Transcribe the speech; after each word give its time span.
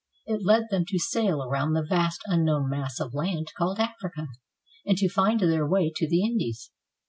It 0.25 0.43
led 0.43 0.69
them 0.71 0.83
to 0.87 0.97
sail 0.97 1.43
around 1.43 1.73
the 1.73 1.85
vast 1.87 2.23
unknown 2.25 2.67
mass 2.71 2.99
of 2.99 3.13
land 3.13 3.49
called 3.55 3.79
Africa, 3.79 4.29
and 4.83 4.97
to 4.97 5.07
find 5.07 5.39
their 5.39 5.67
way 5.67 5.93
to 5.97 6.09
the 6.09 6.23
Indies. 6.23 6.71